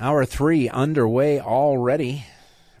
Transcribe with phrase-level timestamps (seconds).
[0.00, 2.24] Hour three underway already.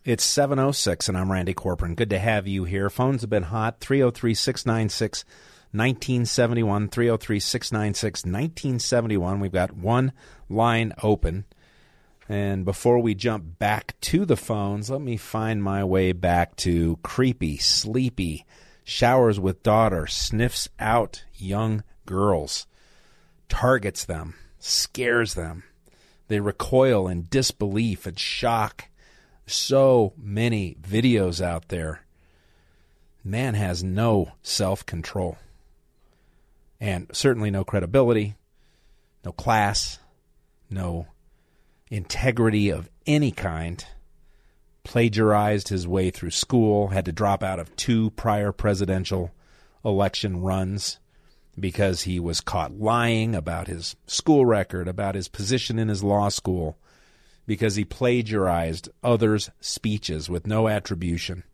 [0.04, 1.96] It's 7.06 and I'm Randy Corporon.
[1.96, 2.88] Good to have you here.
[2.88, 3.80] Phones have been hot.
[3.80, 5.24] 303 696
[5.72, 6.88] 1971.
[6.88, 9.40] 303 696 1971.
[9.40, 10.12] We've got one
[10.48, 11.44] line open.
[12.28, 17.00] And before we jump back to the phones, let me find my way back to
[17.02, 18.46] creepy, sleepy,
[18.84, 22.68] showers with daughter, sniffs out young girls,
[23.48, 25.64] targets them, scares them
[26.28, 28.88] they recoil in disbelief and shock.
[29.46, 32.02] So many videos out there.
[33.24, 35.38] Man has no self control.
[36.80, 38.36] And certainly no credibility,
[39.24, 39.98] no class,
[40.70, 41.08] no
[41.90, 43.84] integrity of any kind.
[44.84, 49.32] Plagiarized his way through school, had to drop out of two prior presidential
[49.84, 50.98] election runs
[51.60, 56.28] because he was caught lying about his school record, about his position in his law
[56.28, 56.78] school,
[57.46, 61.44] because he plagiarized others' speeches with no attribution.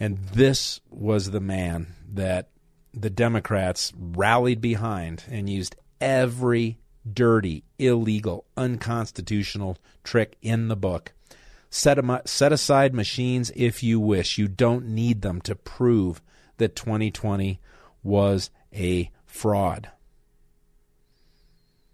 [0.00, 2.48] And this was the man that
[2.94, 6.78] the Democrats rallied behind and used every
[7.10, 11.12] dirty, illegal, unconstitutional trick in the book.
[11.70, 14.38] Set, set aside machines if you wish.
[14.38, 16.22] You don't need them to prove
[16.56, 17.60] that 2020
[18.02, 19.90] was a fraud.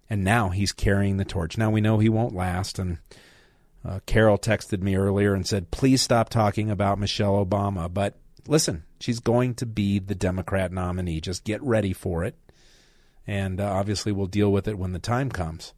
[0.08, 1.56] And now he's carrying the torch.
[1.56, 2.78] Now we know he won't last.
[2.78, 2.98] And
[3.84, 7.92] uh, Carol texted me earlier and said, please stop talking about Michelle Obama.
[7.92, 8.14] But
[8.46, 11.20] listen, she's going to be the Democrat nominee.
[11.20, 12.36] Just get ready for it.
[13.26, 15.72] And uh, obviously, we'll deal with it when the time comes.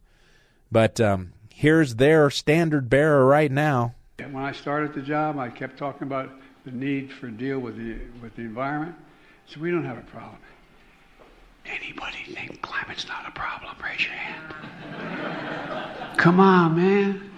[0.69, 3.95] But um, here's their standard bearer right now.
[4.17, 6.29] When I started the job, I kept talking about
[6.65, 8.95] the need for deal with the with the environment.
[9.47, 10.37] So we don't have a problem.
[11.65, 13.75] Anybody think climate's not a problem?
[13.83, 14.53] Raise your hand.
[16.17, 17.31] Come on, man.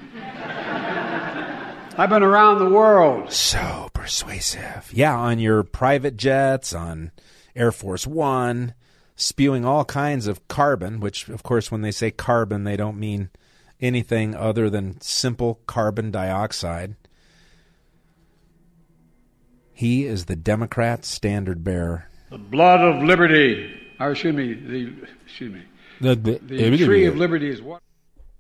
[1.98, 3.32] I've been around the world.
[3.32, 4.90] So persuasive.
[4.92, 7.12] Yeah, on your private jets, on
[7.56, 8.74] Air Force One,
[9.16, 13.30] spewing all kinds of carbon, which, of course, when they say carbon, they don't mean
[13.82, 16.96] anything other than simple carbon dioxide.
[19.80, 22.10] He is the Democrat standard bearer.
[22.32, 23.74] The blood of liberty.
[23.98, 24.94] Or excuse me, the
[25.26, 25.62] excuse me.
[26.02, 27.82] The, the, The tree of liberty is what?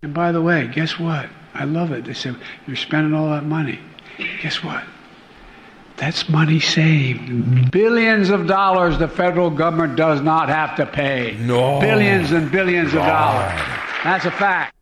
[0.02, 1.30] And by the way, guess what?
[1.54, 2.04] I love it.
[2.04, 2.36] They said,
[2.68, 3.80] You're spending all that money.
[4.42, 4.84] Guess what?
[5.96, 7.72] That's money saved.
[7.72, 11.38] Billions of dollars the federal government does not have to pay.
[11.40, 11.80] No.
[11.80, 13.58] Billions and billions of dollars.
[14.04, 14.76] That's a fact.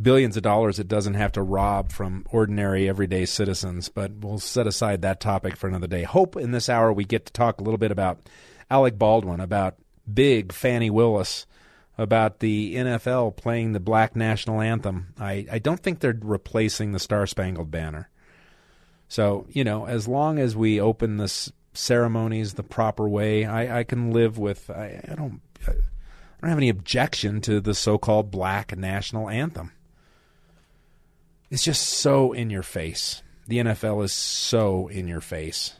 [0.00, 4.66] Billions of dollars it doesn't have to rob from ordinary everyday citizens but we'll set
[4.66, 6.04] aside that topic for another day.
[6.04, 8.20] Hope in this hour we get to talk a little bit about
[8.70, 9.76] alec baldwin about
[10.12, 11.46] big fani willis
[11.98, 15.12] about the nfl playing the black national anthem.
[15.18, 18.08] I, I don't think they're replacing the star spangled banner.
[19.08, 23.84] So you know as long as we open this ceremonies the proper way i, I
[23.84, 25.72] can live with I, I don't I
[26.40, 29.72] don't have any objection to the so-called black national anthem
[31.50, 33.22] it's just so in your face.
[33.46, 35.74] The NFL is so in your face.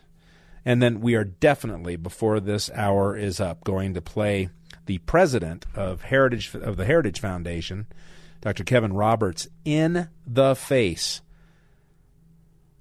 [0.64, 4.50] And then we are definitely, before this hour is up, going to play
[4.86, 7.86] the president of Heritage of the Heritage Foundation,
[8.41, 8.64] Dr.
[8.64, 11.22] Kevin Roberts, in the face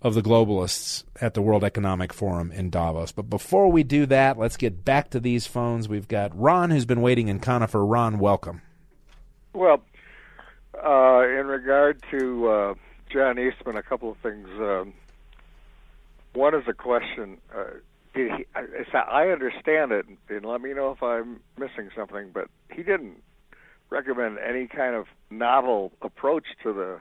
[0.01, 3.11] of the globalists at the World Economic Forum in Davos.
[3.11, 5.87] But before we do that, let's get back to these phones.
[5.87, 7.85] We've got Ron, who's been waiting in Conifer.
[7.85, 8.61] Ron, welcome.
[9.53, 9.83] Well,
[10.73, 12.73] uh, in regard to uh,
[13.09, 14.47] John Eastman, a couple of things.
[14.59, 14.93] Um,
[16.33, 17.37] one is a question.
[17.53, 17.65] Uh,
[18.13, 22.31] did he, I, understand it, and let me know if I'm missing something.
[22.33, 23.21] But he didn't
[23.89, 26.99] recommend any kind of novel approach to the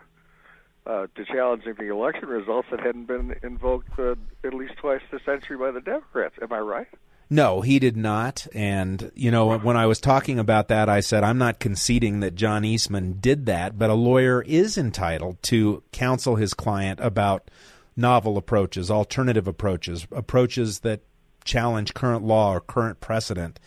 [0.91, 5.21] uh, to challenging the election results that hadn't been invoked uh, at least twice this
[5.25, 6.35] century by the Democrats.
[6.41, 6.89] Am I right?
[7.31, 8.47] No, he did not.
[8.55, 12.35] And, you know, when I was talking about that, I said, I'm not conceding that
[12.35, 17.51] John Eastman did that, but a lawyer is entitled to counsel his client about
[17.97, 21.01] novel approaches, alternative approaches, approaches that
[21.45, 23.61] challenge current law or current precedent.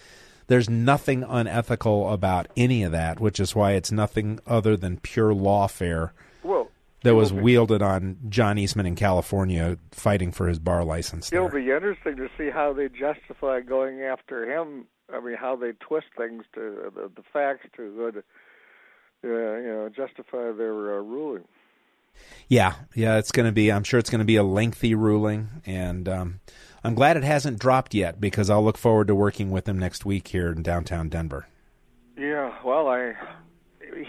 [0.47, 5.33] There's nothing unethical about any of that, which is why it's nothing other than pure
[5.33, 6.11] lawfare
[7.03, 11.31] that was wielded on John Eastman in California fighting for his bar license.
[11.31, 11.61] it'll there.
[11.61, 14.85] be interesting to see how they justify going after him.
[15.13, 19.89] I mean, how they twist things to the, the facts to, uh, uh, you know,
[19.93, 21.43] justify their uh, ruling.
[22.47, 23.71] Yeah, yeah, it's going to be.
[23.71, 26.39] I'm sure it's going to be a lengthy ruling, and um,
[26.83, 30.05] I'm glad it hasn't dropped yet because I'll look forward to working with him next
[30.05, 31.47] week here in downtown Denver.
[32.17, 33.13] Yeah, well, I,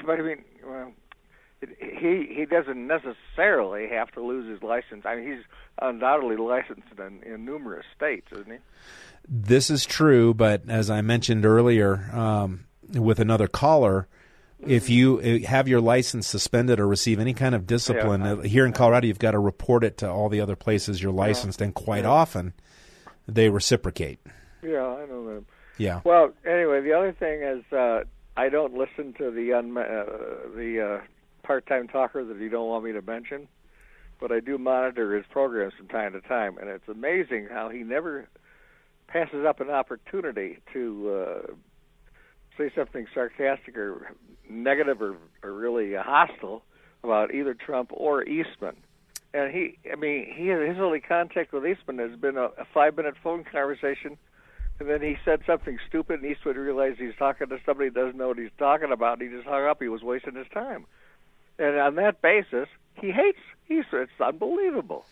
[0.05, 1.02] but I mean, well, it,
[1.79, 5.05] he he doesn't necessarily have to lose his license.
[5.05, 5.45] I mean, he's
[5.81, 8.59] undoubtedly licensed in, in numerous states, isn't he?
[9.29, 14.09] This is true, but as I mentioned earlier um, with another caller,
[14.67, 18.43] if you uh, have your license suspended or receive any kind of discipline Yeah.
[18.43, 21.61] here in Colorado, you've got to report it to all the other places you're licensed,
[21.61, 22.53] and quite often
[23.29, 24.19] they reciprocate.
[24.63, 25.45] Yeah, I know that.
[25.79, 26.01] Yeah.
[26.05, 28.03] Well, anyway, the other thing is uh,
[28.37, 30.05] I don't listen to the un- uh,
[30.55, 31.01] the uh,
[31.43, 33.49] part-time talker that you don't want me to mention,
[34.21, 37.83] but I do monitor his programs from time to time, and it's amazing how he
[37.83, 38.29] never
[39.09, 41.53] passes up an opportunity to uh,
[42.57, 44.13] say something sarcastic or
[44.49, 46.63] negative or, or really hostile
[47.03, 48.77] about either Trump or Eastman.
[49.35, 53.15] And he, I mean, he his only contact with Eastman has been a, a five-minute
[53.23, 54.19] phone conversation
[54.83, 58.17] and then he said something stupid, and Eastwood realized he's talking to somebody who doesn't
[58.17, 59.81] know what he's talking about, and he just hung up.
[59.81, 60.87] He was wasting his time.
[61.63, 62.69] And on that basis,
[63.01, 63.39] he hates
[63.71, 64.03] Eastwood.
[64.11, 65.05] It's unbelievable.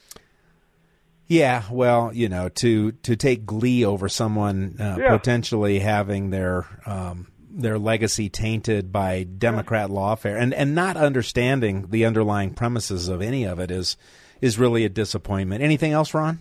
[1.26, 5.16] Yeah, well, you know, to to take glee over someone uh, Yeah.
[5.16, 12.04] potentially having their um, their legacy tainted by Democrat lawfare and and not understanding the
[12.04, 13.96] underlying premises of any of it is
[14.40, 15.62] is really a disappointment.
[15.62, 16.40] Anything else, Ron?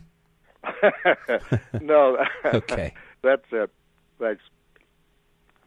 [1.81, 2.93] no, Okay.
[3.21, 3.69] that's it.
[4.19, 4.41] Thanks.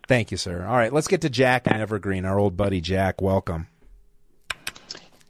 [0.08, 0.66] Thank you, sir.
[0.66, 3.22] All right, let's get to Jack in Evergreen, our old buddy Jack.
[3.22, 3.68] Welcome.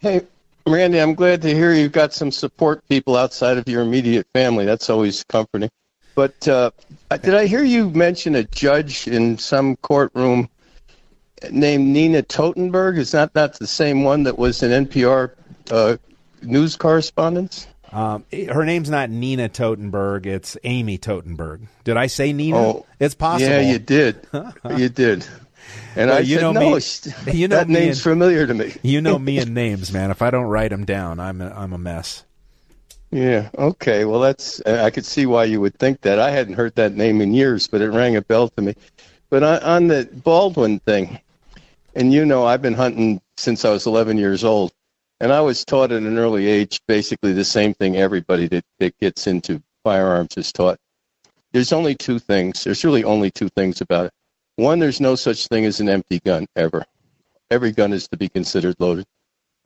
[0.02, 0.22] Hey,
[0.66, 4.64] Randy, I'm glad to hear you've got some support people outside of your immediate family.
[4.64, 5.70] That's always comforting.
[6.16, 6.72] But uh,
[7.08, 10.48] did I hear you mention a judge in some courtroom
[11.52, 12.98] named Nina Totenberg?
[12.98, 15.34] Is that not the same one that was an NPR
[15.70, 15.98] uh,
[16.42, 17.68] news correspondent?
[17.92, 21.68] Um, her name's not Nina Totenberg; it's Amy Totenberg.
[21.84, 22.56] Did I say Nina?
[22.56, 23.52] Oh, it's possible.
[23.52, 24.26] Yeah, you did.
[24.76, 25.24] you did.
[25.96, 26.80] And Well, I you said, know no, me-
[27.38, 28.74] you know that me name's and- familiar to me.
[28.82, 30.10] You know me and names, man.
[30.10, 32.24] If I don't write them down, I'm a, I'm a mess.
[33.10, 33.50] Yeah.
[33.58, 34.04] Okay.
[34.06, 36.18] Well, that's uh, I could see why you would think that.
[36.18, 38.74] I hadn't heard that name in years, but it rang a bell to me.
[39.28, 41.18] But on, on the Baldwin thing,
[41.94, 44.72] and you know, I've been hunting since I was 11 years old,
[45.20, 48.96] and I was taught at an early age basically the same thing everybody that, that
[48.98, 50.78] gets into firearms is taught.
[51.52, 52.64] There's only two things.
[52.64, 54.12] There's really only two things about it.
[54.62, 56.84] One, there's no such thing as an empty gun ever.
[57.50, 59.06] Every gun is to be considered loaded.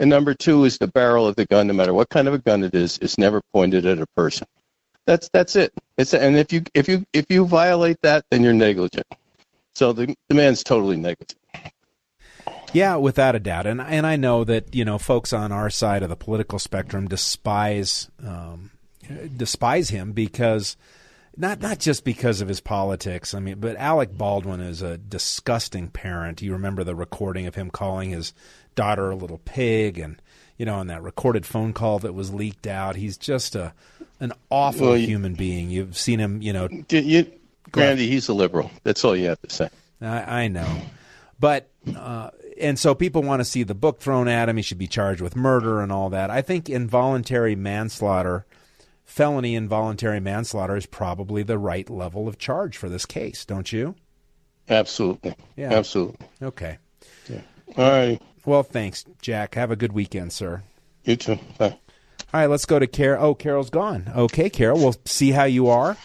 [0.00, 2.38] And number two is the barrel of the gun, no matter what kind of a
[2.38, 4.46] gun it is, is never pointed at a person.
[5.04, 5.74] That's that's it.
[5.98, 9.06] It's and if you if you if you violate that, then you're negligent.
[9.74, 11.38] So the the man's totally negligent.
[12.72, 16.04] Yeah, without a doubt, and and I know that you know folks on our side
[16.04, 18.70] of the political spectrum despise um,
[19.36, 20.78] despise him because
[21.36, 23.34] not not just because of his politics.
[23.34, 26.42] I mean, but Alec Baldwin is a disgusting parent.
[26.42, 28.32] You remember the recording of him calling his
[28.74, 30.20] daughter a little pig, and
[30.58, 32.96] you know, in that recorded phone call that was leaked out.
[32.96, 33.72] He's just a
[34.20, 35.70] an awful Well, you- human being.
[35.70, 37.26] You've seen him, you know, You,
[37.74, 37.98] ahead.
[37.98, 38.70] He's a liberal.
[38.82, 39.68] That's all you have to say.
[40.00, 40.80] I, I know,
[41.40, 44.56] but uh, and so people want to see the book thrown at him.
[44.56, 46.30] He should be charged with murder and all that.
[46.30, 48.46] I think involuntary manslaughter,
[49.06, 53.46] felony involuntary manslaughter, is probably the right level of charge for this case.
[53.46, 53.94] Don't you?
[54.68, 55.34] Absolutely.
[55.56, 55.72] Yeah.
[55.72, 56.26] Absolutely.
[56.42, 56.78] Okay.
[57.76, 58.22] All right.
[58.44, 59.54] Well, thanks, Jack.
[59.54, 60.62] Have a good weekend, sir.
[61.04, 61.38] You too.
[61.58, 61.78] Bye.
[62.32, 63.24] All right, let's go to Carol.
[63.24, 64.10] Oh, Carol's gone.
[64.14, 64.78] Okay, Carol.
[64.78, 65.96] We'll see how you are.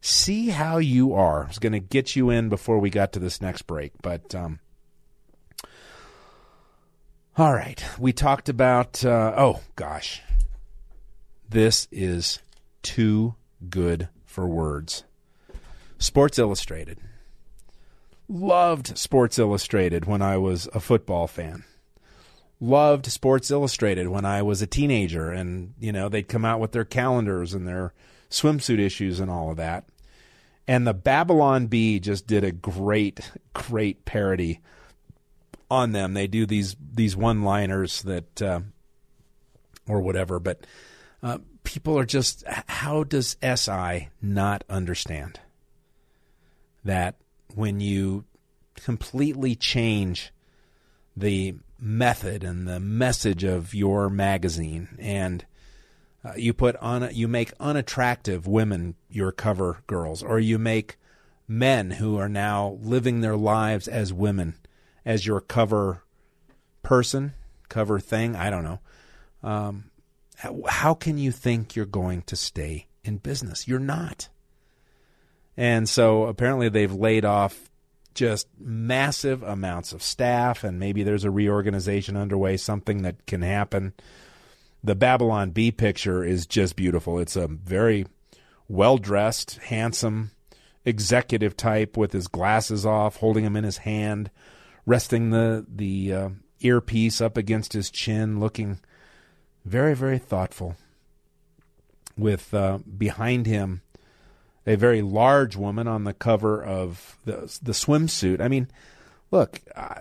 [0.00, 1.44] See how you are.
[1.44, 4.34] I was going to get you in before we got to this next break, but
[4.34, 4.58] um,
[7.38, 7.82] all right.
[7.98, 9.04] We talked about.
[9.04, 10.20] Uh, oh gosh,
[11.52, 12.40] this is
[12.82, 13.34] too
[13.68, 15.04] good for words.
[15.98, 16.98] Sports Illustrated.
[18.28, 21.64] Loved Sports Illustrated when I was a football fan
[22.62, 26.72] loved Sports Illustrated when I was a teenager, and you know they'd come out with
[26.72, 27.92] their calendars and their
[28.30, 29.84] swimsuit issues and all of that.
[30.66, 34.60] And the Babylon Bee just did a great, great parody
[35.70, 36.14] on them.
[36.14, 38.60] They do these these one liners that, uh,
[39.88, 40.64] or whatever, but
[41.22, 42.44] uh, people are just.
[42.46, 45.40] How does SI not understand
[46.84, 47.16] that
[47.54, 48.24] when you
[48.74, 50.32] completely change
[51.16, 55.44] the method and the message of your magazine and
[56.24, 60.96] uh, you put on you make unattractive women your cover girls or you make
[61.48, 64.54] men who are now living their lives as women
[65.04, 66.04] as your cover
[66.84, 67.34] person
[67.68, 68.78] cover thing i don't know
[69.42, 69.90] um,
[70.68, 74.28] how, can you think you're going to stay in business you're not
[75.56, 77.70] and so apparently they've laid off
[78.14, 83.92] just massive amounts of staff, and maybe there's a reorganization underway, something that can happen.
[84.84, 87.18] The Babylon Bee picture is just beautiful.
[87.18, 88.06] It's a very
[88.68, 90.32] well dressed, handsome
[90.84, 94.30] executive type with his glasses off, holding them in his hand,
[94.84, 96.28] resting the the uh,
[96.60, 98.80] earpiece up against his chin, looking
[99.64, 100.76] very very thoughtful.
[102.16, 103.80] With uh, behind him
[104.66, 108.40] a very large woman on the cover of the the swimsuit.
[108.40, 108.68] I mean,
[109.30, 110.00] look, uh,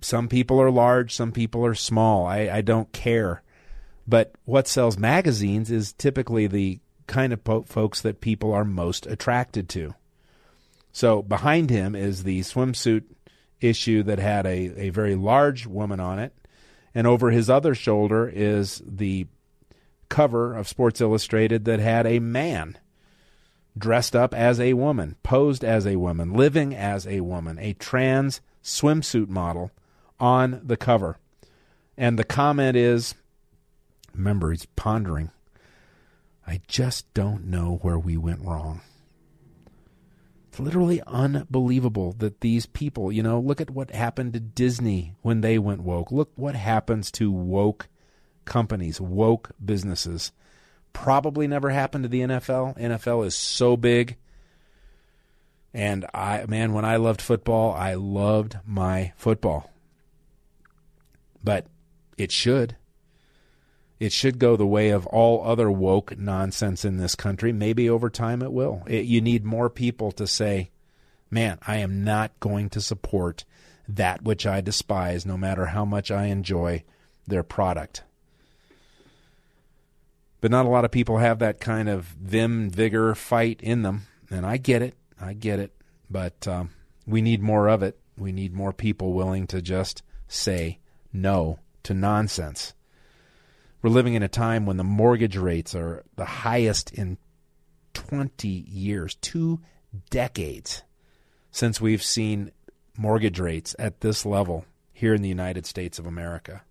[0.00, 2.26] some people are large, some people are small.
[2.26, 3.42] I, I don't care.
[4.06, 9.06] But what sells magazines is typically the kind of po- folks that people are most
[9.06, 9.94] attracted to.
[10.92, 13.04] So behind him is the swimsuit
[13.60, 16.32] issue that had a, a very large woman on it.
[16.98, 19.28] And over his other shoulder is the
[20.08, 22.76] cover of Sports Illustrated that had a man
[23.78, 28.40] dressed up as a woman, posed as a woman, living as a woman, a trans
[28.64, 29.70] swimsuit model
[30.18, 31.18] on the cover.
[31.96, 33.14] And the comment is
[34.12, 35.30] remember, he's pondering,
[36.48, 38.80] I just don't know where we went wrong.
[40.58, 45.40] It's literally unbelievable that these people, you know, look at what happened to Disney when
[45.40, 46.10] they went woke.
[46.10, 47.86] Look what happens to woke
[48.44, 50.32] companies, woke businesses
[50.92, 52.76] probably never happened to the NFL.
[52.76, 54.16] NFL is so big.
[55.72, 59.70] And I man, when I loved football, I loved my football.
[61.44, 61.66] But
[62.16, 62.74] it should.
[63.98, 67.52] It should go the way of all other woke nonsense in this country.
[67.52, 68.82] Maybe over time it will.
[68.86, 70.70] It, you need more people to say,
[71.30, 73.44] man, I am not going to support
[73.88, 76.84] that which I despise, no matter how much I enjoy
[77.26, 78.04] their product
[80.40, 84.06] but not a lot of people have that kind of vim, vigor, fight in them.
[84.30, 84.94] And I get it.
[85.20, 85.72] I get it.
[86.10, 86.70] But um,
[87.06, 87.98] we need more of it.
[88.16, 90.78] We need more people willing to just say
[91.12, 92.74] no to nonsense.
[93.80, 97.16] We're living in a time when the mortgage rates are the highest in
[97.94, 99.60] 20 years, two
[100.10, 100.82] decades
[101.52, 102.50] since we've seen
[102.96, 106.62] mortgage rates at this level here in the United States of America.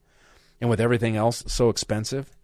[0.59, 2.35] And with everything else so expensive,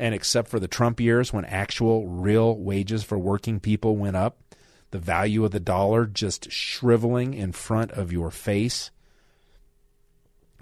[0.00, 4.38] and except for the Trump years when actual real wages for working people went up,
[4.90, 8.90] the value of the dollar just shriveling in front of your face,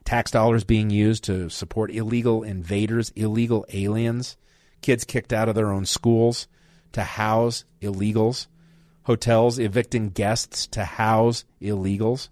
[0.07, 4.37] tax dollars being used to support illegal invaders, illegal aliens,
[4.81, 6.47] kids kicked out of their own schools
[6.93, 8.47] to house illegals,
[9.03, 12.29] hotels evicting guests to house illegals.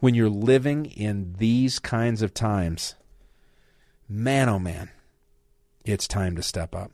[0.00, 2.96] When you're living in these kinds of times,
[4.08, 4.90] man, oh man,
[5.84, 6.90] it's time to step up.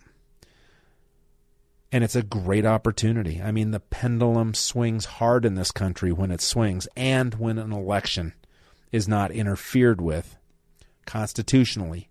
[1.90, 3.42] And it's a great opportunity.
[3.42, 7.72] I mean, the pendulum swings hard in this country when it swings, and when an
[7.72, 8.34] election
[8.92, 10.36] is not interfered with
[11.06, 12.08] constitutionally,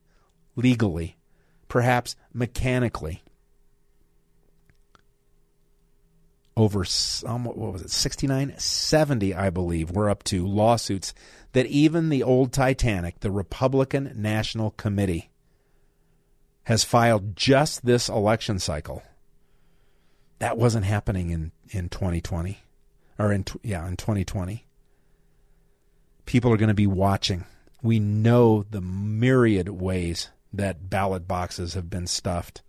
[0.56, 1.16] legally,
[1.68, 3.24] perhaps mechanically.
[6.58, 11.14] Over some, what was it, 69, 70, I believe, we're up to lawsuits
[11.54, 15.30] that even the old Titanic, the Republican National Committee,
[16.64, 19.02] has filed just this election cycle.
[20.40, 22.60] That wasn't happening in, in 2020
[23.18, 24.66] or in yeah, in 2020.
[26.25, 27.46] People are going to be watching.
[27.82, 32.62] We know the myriad ways that ballot boxes have been stuffed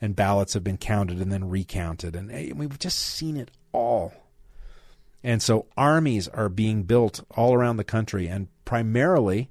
[0.00, 4.12] and ballots have been counted and then recounted and we've just seen it all.
[5.22, 9.50] And so armies are being built all around the country and primarily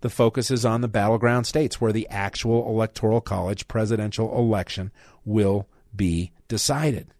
[0.00, 4.90] the focus is on the battleground states where the actual electoral college presidential election
[5.24, 7.12] will be decided.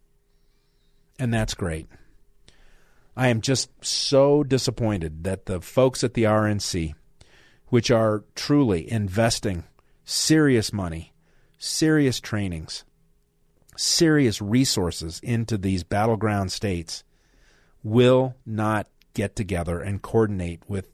[1.19, 1.87] And that's great.
[3.21, 6.95] I am just so disappointed that the folks at the RNC,
[7.67, 9.65] which are truly investing
[10.03, 11.13] serious money,
[11.59, 12.83] serious trainings,
[13.77, 17.03] serious resources into these battleground states,
[17.83, 20.89] will not get together and coordinate with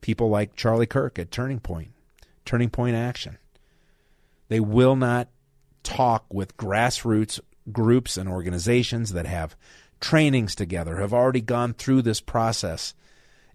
[0.00, 1.90] people like Charlie Kirk at Turning Point,
[2.44, 3.36] Turning Point Action.
[4.46, 5.28] They will not
[5.82, 7.40] talk with grassroots
[7.72, 9.56] groups and organizations that have
[10.04, 12.92] trainings together, have already gone through this process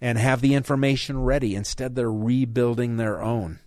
[0.02, 1.54] and have the information ready.
[1.56, 3.60] Instead, they're rebuilding their own.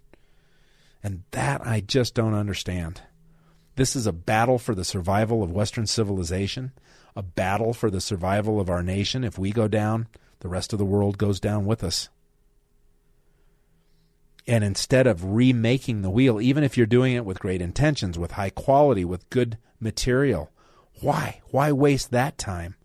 [1.00, 3.02] And that I just don't understand.
[3.76, 6.72] This is a battle for the survival of Western civilization,
[7.14, 9.22] a battle for the survival of our nation.
[9.22, 10.08] If we go down,
[10.40, 12.08] the rest of the world goes down with us.
[14.44, 18.32] And instead of remaking the wheel, even if you're doing it with great intentions, with
[18.32, 20.50] high quality, with good material,
[21.02, 21.40] why?
[21.50, 22.76] Why waste that time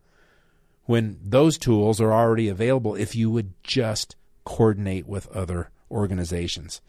[0.85, 6.81] when those tools are already available if you would just coordinate with other organizations?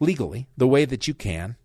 [0.00, 1.56] Legally, the way that you can.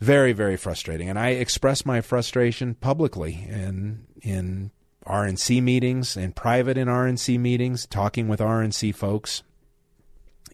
[0.00, 1.08] Very, very frustrating.
[1.08, 4.70] And I express my frustration publicly in in
[5.06, 9.42] RNC meetings, in private in RNC meetings, talking with RNC folks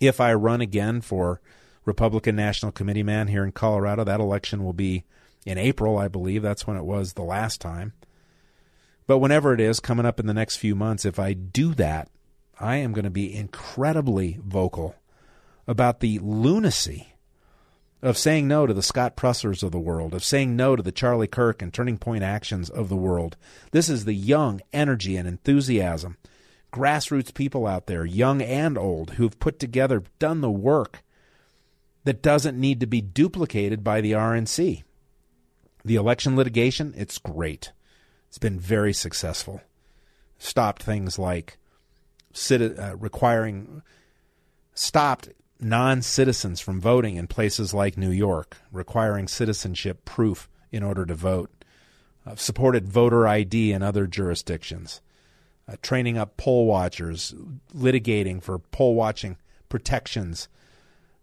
[0.00, 1.40] if I run again for
[1.84, 5.04] Republican National Committee man here in Colorado, that election will be
[5.44, 6.42] in April, I believe.
[6.42, 7.92] That's when it was the last time.
[9.06, 12.08] But whenever it is coming up in the next few months, if I do that,
[12.58, 14.94] I am going to be incredibly vocal
[15.66, 17.14] about the lunacy
[18.02, 20.92] of saying no to the Scott Preslers of the world, of saying no to the
[20.92, 23.36] Charlie Kirk and Turning Point Actions of the world.
[23.72, 26.16] This is the young energy and enthusiasm
[26.74, 31.04] grassroots people out there, young and old, who've put together, done the work
[32.02, 34.82] that doesn't need to be duplicated by the RNC.
[35.84, 37.72] The election litigation, it's great.
[38.28, 39.60] It's been very successful.
[40.38, 41.58] Stopped things like
[42.50, 43.82] uh, requiring,
[44.74, 45.28] stopped
[45.60, 51.14] non citizens from voting in places like New York, requiring citizenship proof in order to
[51.14, 51.50] vote,
[52.26, 55.00] uh, supported voter ID in other jurisdictions
[55.68, 57.34] uh, training up poll watchers,
[57.74, 59.36] litigating for poll watching
[59.68, 60.48] protections.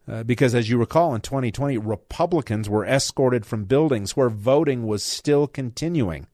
[0.08, 5.04] Uh, because as you recall, in 2020, Republicans were escorted from buildings where voting was
[5.04, 6.28] still continuing,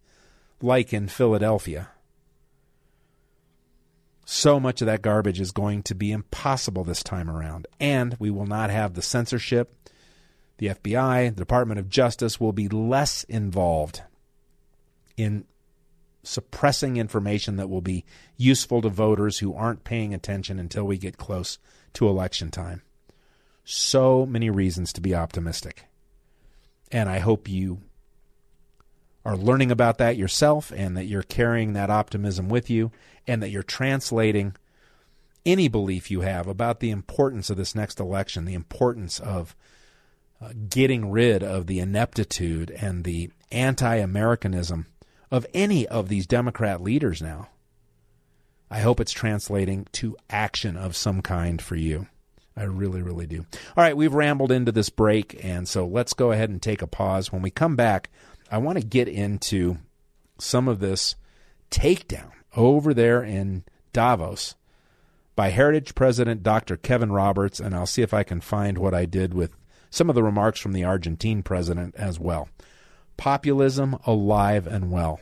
[0.61, 1.89] like in Philadelphia.
[4.25, 7.67] So much of that garbage is going to be impossible this time around.
[7.79, 9.73] And we will not have the censorship.
[10.57, 14.01] The FBI, the Department of Justice will be less involved
[15.15, 15.45] in
[16.23, 18.03] suppressing information that will be
[18.35, 21.57] useful to voters who aren't paying attention until we get close
[21.93, 22.81] to election time.
[23.69, 25.87] So many reasons to be optimistic.
[26.89, 27.81] And I hope you
[29.25, 32.93] are learning about that yourself and that you're carrying that optimism with you
[33.27, 34.55] and that you're translating
[35.45, 39.53] any belief you have about the importance of this next election, the importance of
[40.39, 44.85] uh, getting rid of the ineptitude and the anti Americanism
[45.29, 47.49] of any of these Democrat leaders now.
[48.71, 52.07] I hope it's translating to action of some kind for you.
[52.57, 53.45] I really, really do.
[53.75, 56.87] All right, we've rambled into this break, and so let's go ahead and take a
[56.87, 57.31] pause.
[57.31, 58.09] When we come back,
[58.51, 59.77] I want to get into
[60.39, 61.15] some of this
[61.69, 64.55] takedown over there in Davos
[65.35, 66.77] by Heritage President Dr.
[66.77, 69.55] Kevin Roberts, and I'll see if I can find what I did with
[69.89, 72.49] some of the remarks from the Argentine president as well
[73.17, 75.19] populism alive and well,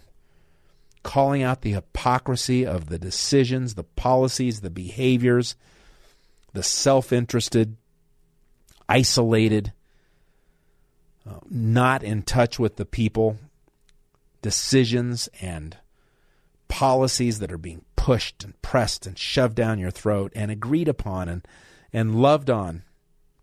[1.01, 5.55] calling out the hypocrisy of the decisions, the policies, the behaviors,
[6.55, 7.77] the self interested,
[8.89, 9.73] isolated,
[11.29, 13.37] uh, not in touch with the people,
[14.41, 15.77] decisions and
[16.67, 21.29] policies that are being pushed and pressed and shoved down your throat and agreed upon
[21.29, 21.47] and,
[21.93, 22.83] and loved on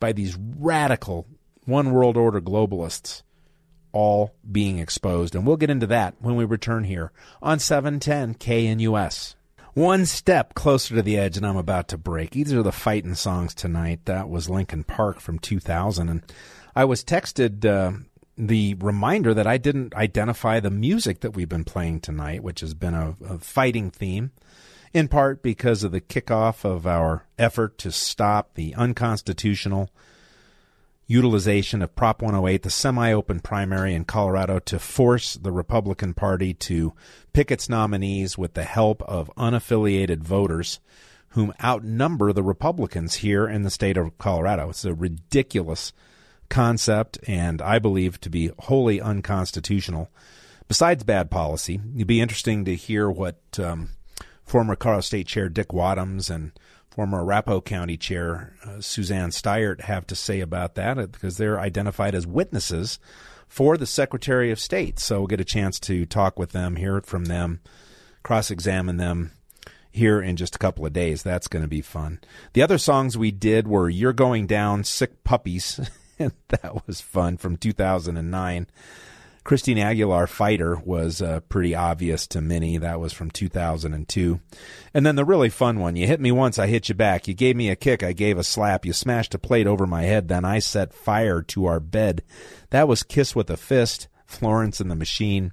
[0.01, 1.27] by these radical
[1.64, 3.22] one world order globalists
[3.92, 5.35] all being exposed.
[5.35, 9.35] And we'll get into that when we return here on 710 KNUS.
[9.75, 12.33] One step closer to the edge, and I'm about to break.
[12.33, 14.01] These are the fighting songs tonight.
[14.05, 16.11] That was Linkin Park from 2000.
[16.11, 16.23] And
[16.77, 17.99] I was texted uh,
[18.37, 22.75] the reminder that I didn't identify the music that we've been playing tonight, which has
[22.75, 24.33] been a, a fighting theme,
[24.93, 29.89] in part because of the kickoff of our effort to stop the unconstitutional
[31.07, 36.55] utilization of Prop 108, the semi open primary in Colorado, to force the Republican Party
[36.55, 36.93] to
[37.33, 40.81] pick its nominees with the help of unaffiliated voters
[41.33, 44.69] whom outnumber the Republicans here in the state of Colorado.
[44.69, 45.93] It's a ridiculous
[46.51, 50.11] concept and I believe to be wholly unconstitutional.
[50.69, 53.91] Besides bad policy, it'd be interesting to hear what um,
[54.45, 56.53] former Colorado State Chair Dick Wadhams and
[56.92, 61.59] former Arapahoe County Chair uh, Suzanne Staiert have to say about that uh, because they're
[61.59, 62.98] identified as witnesses
[63.48, 64.98] for the Secretary of State.
[64.98, 67.61] So we'll get a chance to talk with them, hear from them,
[68.22, 69.33] cross examine them
[69.90, 71.22] here in just a couple of days.
[71.22, 72.20] That's going to be fun.
[72.52, 75.81] The other songs we did were You're Going Down, Sick Puppies.
[76.18, 78.66] and that was fun from 2009.
[79.44, 82.78] Christina Aguilera Fighter was uh, pretty obvious to many.
[82.78, 84.40] That was from 2002.
[84.94, 87.26] And then the really fun one you hit me once, I hit you back.
[87.26, 88.85] You gave me a kick, I gave a slap.
[88.87, 92.22] You smashed a plate over my head, then I set fire to our bed.
[92.70, 95.52] That was Kiss with a Fist, Florence and the Machine.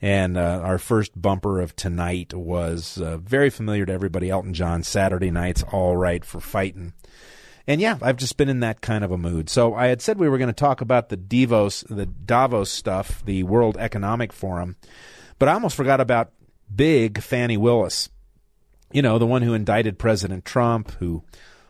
[0.00, 4.82] And uh, our first bumper of tonight was uh, very familiar to everybody Elton John,
[4.82, 6.92] Saturday Night's All Right for Fighting.
[7.68, 9.48] And yeah, I've just been in that kind of a mood.
[9.48, 13.24] So I had said we were going to talk about the Davos, the Davos stuff,
[13.24, 14.76] the World Economic Forum,
[15.38, 16.32] but I almost forgot about
[16.74, 18.08] Big Fani Willis.
[18.92, 21.24] You know, the one who indicted President Trump, who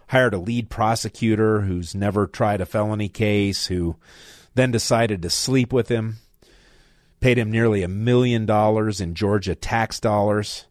[0.08, 3.96] hired a lead prosecutor who's never tried a felony case, who
[4.54, 6.16] then decided to sleep with him,
[7.20, 10.66] paid him nearly a million dollars in Georgia tax dollars,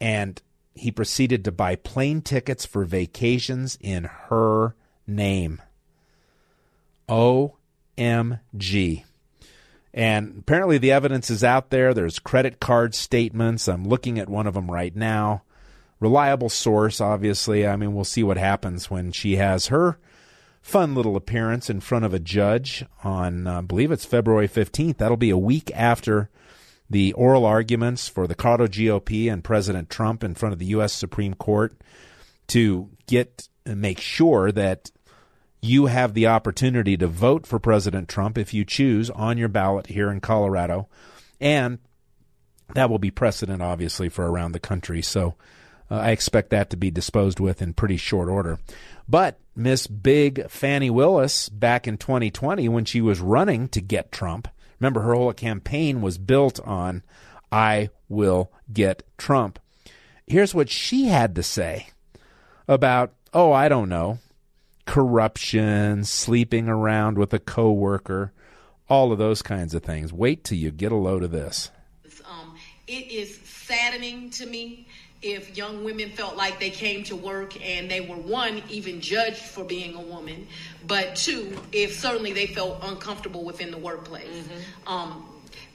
[0.00, 0.40] and
[0.74, 4.74] he proceeded to buy plane tickets for vacations in her
[5.06, 5.62] name.
[7.08, 7.54] OMG.
[9.92, 11.94] And apparently the evidence is out there.
[11.94, 13.68] There's credit card statements.
[13.68, 15.42] I'm looking at one of them right now.
[16.00, 17.66] Reliable source, obviously.
[17.66, 19.98] I mean, we'll see what happens when she has her
[20.64, 24.96] fun little appearance in front of a judge on, uh, I believe it's February 15th.
[24.96, 26.30] That'll be a week after
[26.94, 30.92] the oral arguments for the Colorado GOP and President Trump in front of the U.S.
[30.92, 31.74] Supreme Court
[32.46, 34.92] to get make sure that
[35.60, 39.88] you have the opportunity to vote for President Trump if you choose on your ballot
[39.88, 40.86] here in Colorado.
[41.40, 41.80] And
[42.76, 45.02] that will be precedent, obviously, for around the country.
[45.02, 45.34] So
[45.90, 48.60] uh, I expect that to be disposed with in pretty short order.
[49.08, 54.46] But Miss Big Fani Willis, back in 2020, when she was running to get Trump,
[54.84, 57.02] Remember, her whole campaign was built on
[57.50, 59.58] I will get Trump.
[60.26, 61.88] Here's what she had to say
[62.68, 64.18] about, oh, I don't know,
[64.84, 68.34] corruption, sleeping around with a coworker,
[68.86, 70.12] all of those kinds of things.
[70.12, 71.70] Wait till you get a load of this.
[72.28, 72.54] Um,
[72.86, 74.86] it is saddening to me
[75.24, 79.38] if young women felt like they came to work and they were one even judged
[79.38, 80.46] for being a woman
[80.86, 84.92] but two if certainly they felt uncomfortable within the workplace mm-hmm.
[84.92, 85.26] um,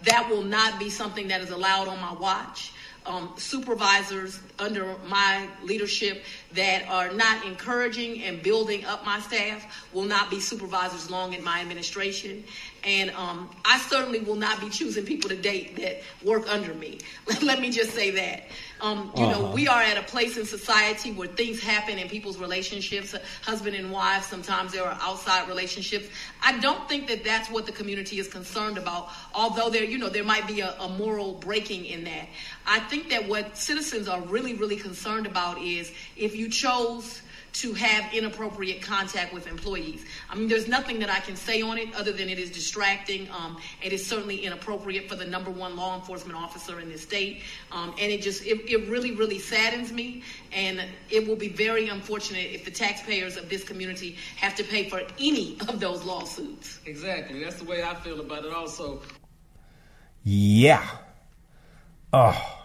[0.03, 2.71] that will not be something that is allowed on my watch
[3.05, 10.05] um, supervisors under my leadership that are not encouraging and building up my staff will
[10.05, 12.43] not be supervisors long in my administration.
[12.83, 16.99] And um, I certainly will not be choosing people to date that work under me.
[17.41, 18.43] Let me just say that.
[18.81, 19.41] Um, you uh-huh.
[19.41, 23.75] know, we are at a place in society where things happen in people's relationships, husband
[23.75, 24.23] and wife.
[24.23, 26.07] Sometimes there are outside relationships.
[26.41, 29.09] I don't think that that's what the community is concerned about.
[29.35, 32.29] Although there, you know, there might be a, a moral breaking in that.
[32.65, 37.21] I think that what citizens are really, really concerned about is if you chose
[37.51, 40.05] to have inappropriate contact with employees.
[40.29, 43.27] I mean, there's nothing that I can say on it other than it is distracting.
[43.31, 47.41] Um, it is certainly inappropriate for the number one law enforcement officer in this state.
[47.71, 50.21] Um, and it just, it, it really, really saddens me.
[50.53, 54.87] And it will be very unfortunate if the taxpayers of this community have to pay
[54.87, 56.79] for any of those lawsuits.
[56.85, 57.43] Exactly.
[57.43, 59.01] That's the way I feel about it also.
[60.23, 60.87] Yeah.
[62.13, 62.58] Oh.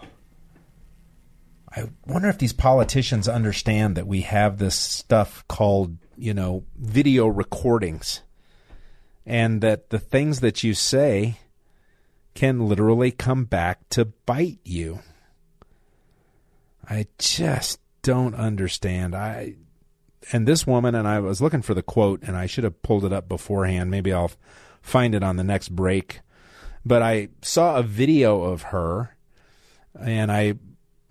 [1.77, 7.27] I wonder if these politicians understand that we have this stuff called, you know, video
[7.27, 8.23] recordings
[9.27, 11.39] and that the things that you say
[12.35, 15.01] can literally come back to bite you.
[16.89, 19.15] I just don't understand.
[19.15, 19.55] I
[20.33, 23.05] and this woman and I was looking for the quote and I should have pulled
[23.05, 23.91] it up beforehand.
[23.91, 24.33] Maybe I'll
[24.81, 26.21] find it on the next break.
[26.85, 29.17] But I saw a video of her
[29.99, 30.55] and I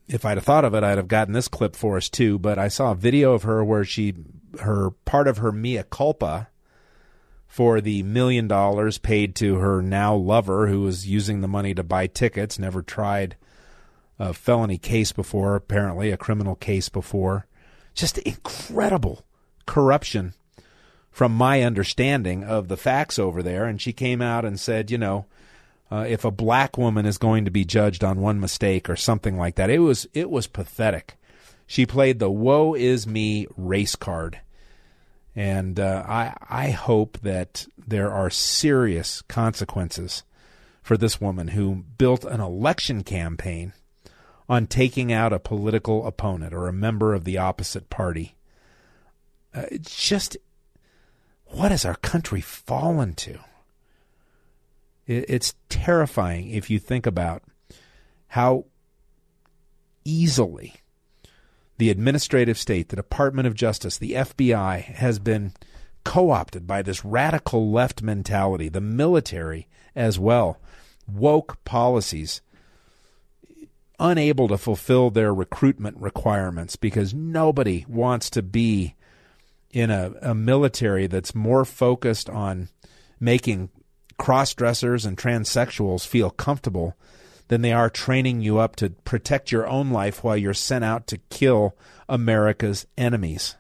[0.07, 2.39] if I'd have thought of it, I'd have gotten this clip for us too.
[2.39, 4.13] But I saw a video of her where she,
[4.61, 6.49] her part of her mea culpa
[7.47, 11.83] for the million dollars paid to her now lover, who was using the money to
[11.83, 13.35] buy tickets, never tried
[14.17, 17.45] a felony case before, apparently a criminal case before.
[17.93, 19.23] Just incredible
[19.65, 20.33] corruption
[21.11, 23.65] from my understanding of the facts over there.
[23.65, 25.25] And she came out and said, you know,
[25.93, 29.38] uh, if a black woman is going to be judged on one mistake or something
[29.38, 29.69] like that.
[29.69, 31.17] It was it was pathetic.
[31.67, 34.39] She played the "woe is me" race card,
[35.36, 40.23] and uh, I I hope that there are serious consequences
[40.82, 43.73] for this woman who built an election campaign
[44.49, 48.36] on taking out a political opponent or a member of the opposite party.
[49.53, 50.38] Uh, just
[51.45, 53.38] what has our country fallen to?
[55.05, 57.43] It's terrifying if you think about
[58.27, 58.65] how
[60.05, 60.75] easily
[61.77, 65.53] the administrative state, the Department of Justice, the FBI has been
[66.03, 70.59] co opted by this radical left mentality, the military as well,
[71.07, 72.41] woke policies,
[73.99, 78.95] unable to fulfill their recruitment requirements because nobody wants to be
[79.71, 82.69] in a, a military that's more focused on
[83.19, 83.69] making
[84.23, 86.95] cross dressers and transsexuals feel comfortable
[87.49, 91.07] than they are training you up to protect your own life while you're sent out
[91.07, 91.75] to kill
[92.07, 93.57] America's enemies.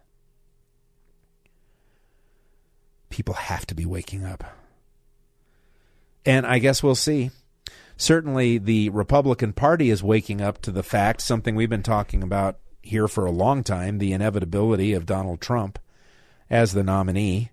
[3.09, 4.41] People have to be waking up.
[6.25, 7.31] And I guess we'll see.
[7.97, 12.57] Certainly, the Republican Party is waking up to the fact, something we've been talking about
[12.81, 15.77] here for a long time the inevitability of Donald Trump
[16.49, 17.51] as the nominee.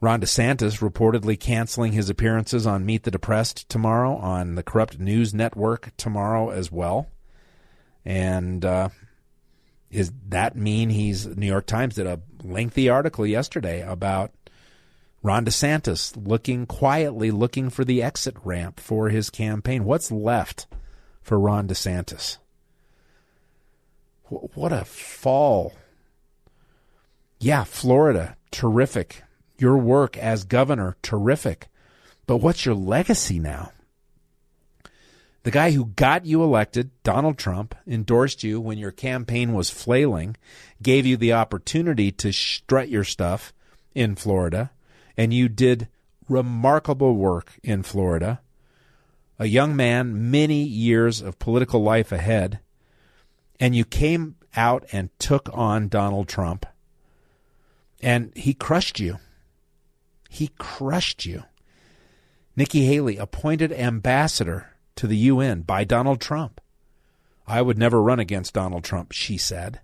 [0.00, 5.32] Ron DeSantis reportedly canceling his appearances on Meet the Depressed tomorrow, on the Corrupt News
[5.32, 7.08] Network tomorrow as well.
[8.04, 8.90] And uh,
[9.90, 14.32] is that mean he's New York Times did a lengthy article yesterday about
[15.22, 19.84] Ron DeSantis looking quietly looking for the exit ramp for his campaign.
[19.84, 20.66] What's left
[21.22, 22.36] for Ron DeSantis?
[24.28, 25.72] What a fall.
[27.38, 29.22] Yeah, Florida, terrific
[29.60, 31.68] your work as governor, terrific.
[32.26, 33.72] But what's your legacy now?
[35.44, 40.36] The guy who got you elected, Donald Trump, endorsed you when your campaign was flailing,
[40.82, 43.52] gave you the opportunity to strut your stuff
[43.94, 44.72] in Florida,
[45.16, 45.86] and you did
[46.28, 48.40] remarkable work in Florida.
[49.38, 52.58] A young man, many years of political life ahead,
[53.60, 56.66] and you came out and took on Donald Trump,
[58.02, 59.18] and he crushed you.
[60.36, 61.44] He crushed you.
[62.56, 66.60] Nikki Haley, appointed ambassador to the UN by Donald Trump.
[67.46, 69.80] I would never run against Donald Trump, she said.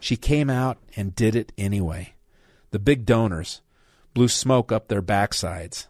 [0.00, 2.14] She came out and did it anyway.
[2.70, 3.60] The big donors
[4.14, 5.88] blew smoke up their backsides,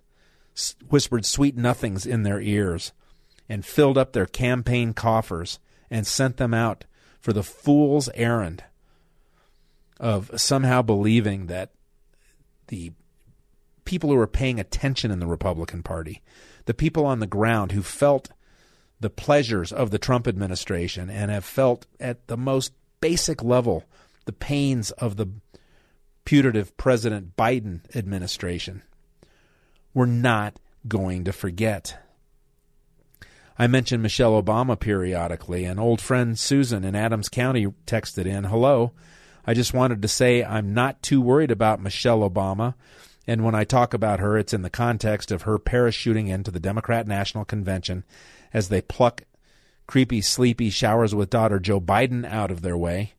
[0.89, 2.93] whispered sweet nothings in their ears,
[3.49, 5.61] and filled up their campaign coffers
[5.93, 6.87] and sent them out
[7.21, 8.65] for the fool's errand
[10.01, 11.71] of somehow believing that
[12.67, 12.91] the
[13.87, 16.23] people who are paying attention in the Republican Party,
[16.67, 18.29] the people on the ground who felt
[19.01, 23.85] the pleasures of the Trump administration and have felt at the most basic level
[24.27, 25.29] the pains of the
[26.25, 28.83] putative President Biden administration.
[29.95, 31.99] We're not going to forget.
[33.59, 35.65] I mention Michelle Obama periodically.
[35.65, 38.93] An old friend Susan in Adams County texted in Hello.
[39.47, 42.75] I just wanted to say I'm not too worried about Michelle Obama.
[43.27, 46.61] And when I talk about her, it's in the context of her parachuting into the
[46.61, 48.05] Democrat National Convention
[48.53, 49.23] as they pluck
[49.87, 53.15] creepy, sleepy showers with daughter Joe Biden out of their way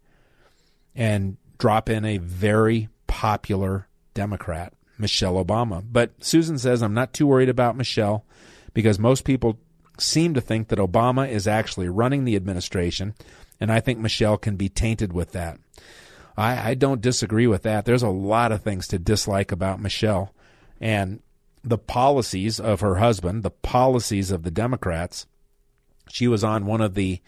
[0.96, 5.84] and drop in a very popular Democrat, Michelle Obama.
[5.90, 8.26] But Susan says, I'm not too worried about Michelle
[8.74, 9.60] because most people
[10.00, 13.16] seem to think that Obama is actually running the administration,
[13.60, 15.60] and I think Michelle can be tainted with that.
[16.38, 17.86] I, I don't disagree with that.
[17.86, 20.34] There's a lot of things to dislike about Michelle
[20.80, 21.22] and
[21.64, 25.26] the policies of her husband, the policies of the Democrats.
[26.10, 27.22] She was on one of the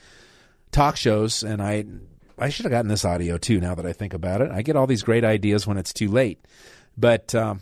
[0.71, 1.85] talk shows, and I
[2.37, 3.59] I should have gotten this audio too.
[3.59, 6.07] Now that I think about it, I get all these great ideas when it's too
[6.07, 6.39] late.
[6.97, 7.61] But um,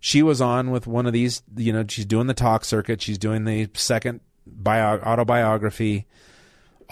[0.00, 1.42] she was on with one of these.
[1.56, 3.02] You know, she's doing the talk circuit.
[3.02, 6.06] She's doing the second bio- autobiography.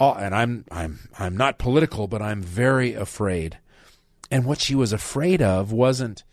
[0.01, 3.59] All, and I'm I'm I'm not political, but I'm very afraid
[4.31, 6.23] and what she was afraid of wasn't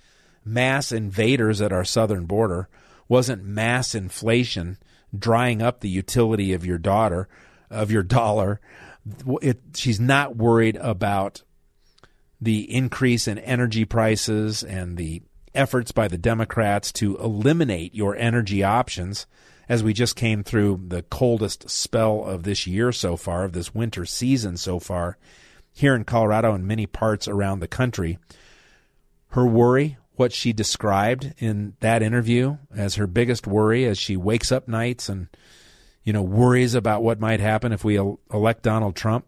[0.44, 2.68] mass invaders at our southern border,
[3.08, 4.78] wasn't mass inflation
[5.16, 7.28] drying up the utility of your daughter,
[7.68, 8.60] of your dollar.
[9.42, 11.42] It, she's not worried about
[12.40, 15.22] the increase in energy prices and the
[15.54, 19.26] efforts by the Democrats to eliminate your energy options
[19.68, 23.74] as we just came through the coldest spell of this year so far, of this
[23.74, 25.18] winter season so far
[25.72, 28.18] here in Colorado and many parts around the country.
[29.28, 34.50] Her worry, what she described in that interview as her biggest worry as she wakes
[34.50, 35.28] up nights and
[36.02, 39.26] you know worries about what might happen if we elect Donald Trump.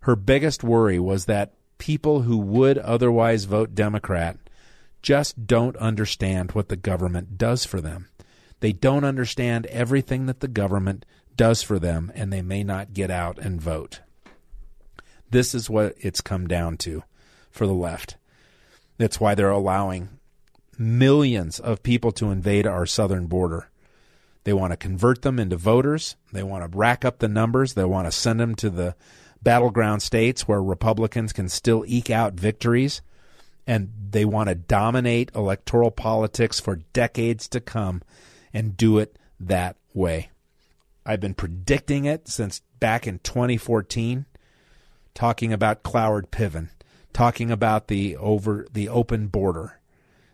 [0.00, 4.38] Her biggest worry was that people who would otherwise vote Democrat
[5.02, 8.08] just don't understand what the government does for them.
[8.60, 11.04] They don't understand everything that the government
[11.36, 14.00] does for them, and they may not get out and vote.
[15.30, 17.02] This is what it's come down to
[17.50, 18.16] for the left.
[18.98, 20.10] That's why they're allowing
[20.78, 23.70] millions of people to invade our southern border.
[24.44, 26.16] They want to convert them into voters.
[26.32, 27.74] They want to rack up the numbers.
[27.74, 28.94] They want to send them to the
[29.42, 33.02] battleground states where Republicans can still eke out victories.
[33.66, 38.02] and they want to dominate electoral politics for decades to come
[38.52, 40.30] and do it that way.
[41.04, 44.26] I've been predicting it since back in 2014,
[45.14, 46.68] talking about Cloward Piven,
[47.12, 49.80] talking about the over the open border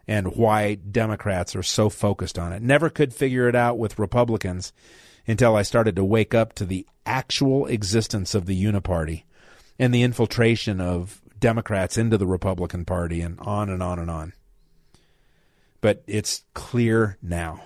[0.08, 2.62] and why Democrats are so focused on it.
[2.62, 4.72] Never could figure it out with Republicans
[5.26, 9.24] until I started to wake up to the actual existence of the Uniparty
[9.78, 14.32] and the infiltration of Democrats into the Republican Party and on and on and on.
[15.80, 17.62] But it's clear now.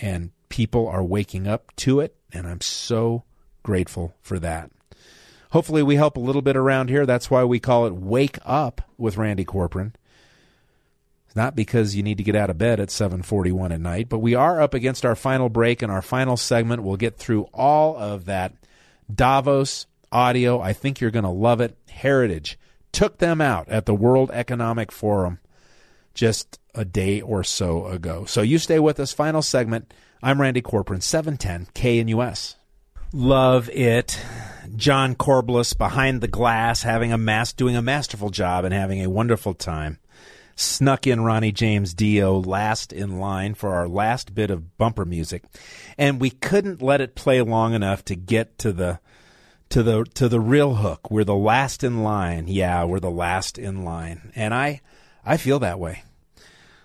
[0.00, 3.24] And people are waking up to it, and I'm so
[3.62, 4.70] grateful for that.
[5.50, 7.06] Hopefully, we help a little bit around here.
[7.06, 9.92] That's why we call it Wake Up with Randy Corporon.
[11.26, 14.18] It's not because you need to get out of bed at 7:41 at night, but
[14.18, 16.82] we are up against our final break and our final segment.
[16.82, 18.54] We'll get through all of that
[19.12, 20.60] Davos audio.
[20.60, 21.76] I think you're going to love it.
[21.88, 22.58] Heritage
[22.90, 25.38] took them out at the World Economic Forum
[26.14, 28.24] just a day or so ago.
[28.24, 29.12] So you stay with us.
[29.12, 29.92] Final segment.
[30.22, 32.56] I'm Randy Corporon, 710 KNUS.
[33.12, 34.20] Love it.
[34.76, 39.10] John Corbliss behind the glass, having a mass, doing a masterful job and having a
[39.10, 39.98] wonderful time.
[40.54, 45.44] Snuck in Ronnie James Dio last in line for our last bit of bumper music,
[45.96, 49.00] and we couldn't let it play long enough to get to the
[49.70, 51.10] to the to the real hook.
[51.10, 52.46] We're the last in line.
[52.46, 54.32] Yeah, we're the last in line.
[54.36, 54.82] And I
[55.30, 56.02] I feel that way.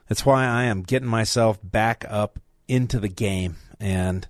[0.07, 4.27] That's why I am getting myself back up into the game and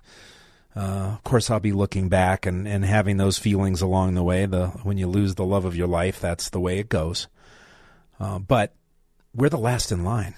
[0.74, 4.44] uh, of course, I'll be looking back and, and having those feelings along the way.
[4.44, 7.28] The when you lose the love of your life, that's the way it goes.
[8.20, 8.74] Uh, but
[9.34, 10.34] we're the last in line.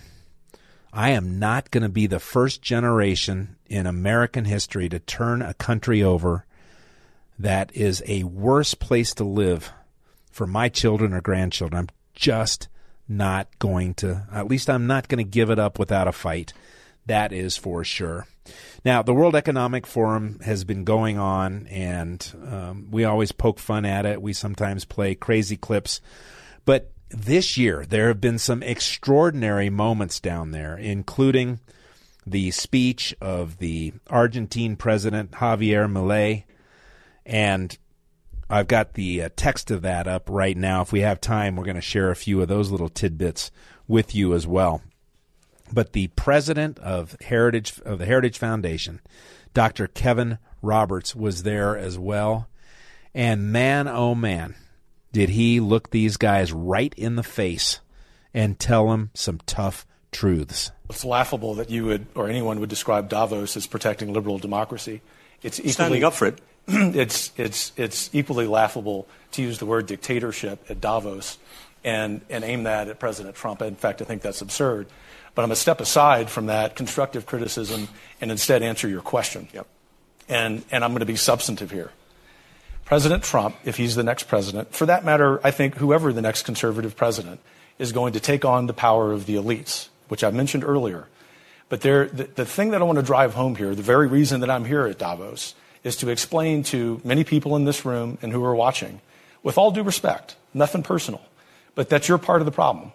[0.93, 5.55] I am not going to be the first generation in American history to turn a
[5.55, 6.47] country over
[7.39, 9.73] that is a worse place to live
[10.31, 11.81] for my children or grandchildren.
[11.81, 12.69] I'm just
[13.09, 16.53] not going to, at least I'm not going to give it up without a fight.
[17.07, 18.27] That is for sure.
[18.85, 23.85] Now, the World Economic Forum has been going on, and um, we always poke fun
[23.85, 24.23] at it.
[24.23, 26.01] We sometimes play crazy clips.
[26.65, 31.61] But this year, there have been some extraordinary moments down there, including
[32.27, 36.45] the speech of the Argentine president, Javier Milei,
[37.25, 37.77] and
[38.51, 40.83] I've got the uh, text of that up right now.
[40.83, 43.51] If we have time, we're going to share a few of those little tidbits
[43.87, 44.83] with you as well.
[45.73, 49.01] But the president of Heritage of the Heritage Foundation,
[49.53, 49.87] Dr.
[49.87, 52.49] Kevin Roberts, was there as well.
[53.15, 54.55] And man, oh man,
[55.13, 57.81] did he look these guys right in the face
[58.33, 60.71] and tell them some tough truths.
[60.89, 65.03] It's laughable that you would, or anyone would describe Davos as protecting liberal democracy.
[65.43, 66.41] It's equally, standing up for it.
[66.95, 71.39] it's, it's, it's equally laughable to use the word dictatorship at Davos
[71.83, 73.63] and, and aim that at President Trump.
[73.63, 74.87] In fact, I think that's absurd.
[75.35, 77.89] But I'm going to step aside from that constructive criticism
[78.21, 79.49] and instead answer your question.
[79.55, 79.67] Yep.
[80.29, 81.91] And, and I'm going to be substantive here.
[82.85, 86.43] President Trump, if he's the next president, for that matter, I think whoever the next
[86.43, 87.41] conservative president,
[87.79, 91.07] is going to take on the power of the elites, which I mentioned earlier.
[91.69, 94.41] But there, the, the thing that I want to drive home here, the very reason
[94.41, 98.33] that I'm here at Davos, is to explain to many people in this room and
[98.33, 99.01] who are watching,
[99.43, 101.23] with all due respect, nothing personal,
[101.75, 102.93] but that you're part of the problem.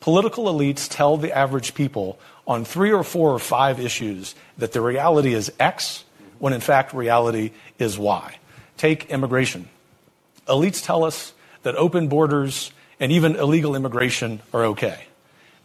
[0.00, 4.80] Political elites tell the average people on three or four or five issues that the
[4.80, 6.04] reality is X,
[6.38, 8.38] when in fact reality is Y.
[8.76, 9.68] Take immigration.
[10.46, 12.70] Elites tell us that open borders
[13.00, 15.04] and even illegal immigration are okay.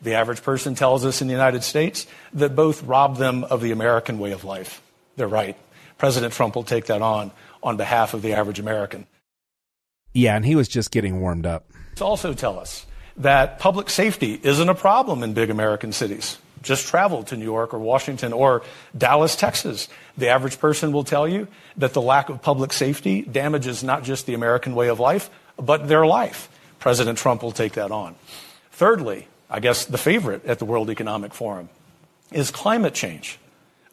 [0.01, 3.71] The average person tells us in the United States that both rob them of the
[3.71, 4.81] American way of life.
[5.17, 5.57] They're right.
[5.99, 7.31] President Trump will take that on
[7.61, 9.05] on behalf of the average American.
[10.13, 11.69] Yeah, and he was just getting warmed up.
[12.01, 16.37] Also tell us that public safety isn't a problem in big American cities.
[16.61, 18.63] Just travel to New York or Washington or
[18.97, 19.87] Dallas, Texas.
[20.17, 24.25] The average person will tell you that the lack of public safety damages not just
[24.25, 26.49] the American way of life, but their life.
[26.79, 28.15] President Trump will take that on.
[28.71, 31.69] Thirdly, I guess the favorite at the World Economic Forum
[32.31, 33.37] is climate change.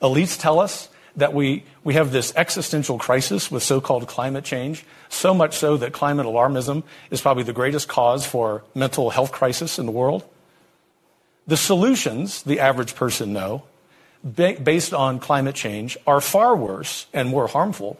[0.01, 4.85] Elites tell us that we, we have this existential crisis with so called climate change,
[5.09, 9.79] so much so that climate alarmism is probably the greatest cause for mental health crisis
[9.79, 10.25] in the world.
[11.47, 13.65] The solutions, the average person know,
[14.23, 17.99] ba- based on climate change, are far worse and more harmful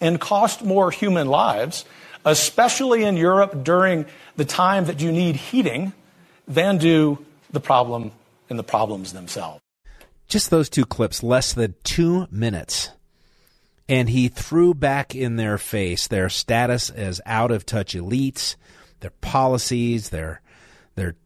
[0.00, 1.84] and cost more human lives,
[2.24, 5.92] especially in Europe during the time that you need heating,
[6.46, 8.12] than do the problem
[8.50, 9.63] and the problems themselves
[10.28, 12.90] just those two clips, less than two minutes.
[13.88, 18.56] And he threw back in their face their status as out of touch elites,
[19.00, 20.40] their policies, their
[20.94, 21.16] their